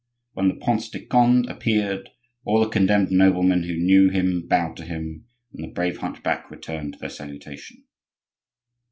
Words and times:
When 0.33 0.47
the 0.47 0.55
Prince 0.55 0.89
de 0.89 0.99
Conde 1.05 1.45
appeared 1.47 2.09
all 2.43 2.59
the 2.59 2.69
condemned 2.69 3.11
noblemen 3.11 3.61
who 3.65 3.75
knew 3.75 4.09
him 4.09 4.47
bowed 4.47 4.75
to 4.77 4.83
him, 4.83 5.27
and 5.53 5.63
the 5.63 5.71
brave 5.71 5.97
hunchback 5.99 6.49
returned 6.49 6.95
their 6.99 7.07
salutation. 7.11 7.83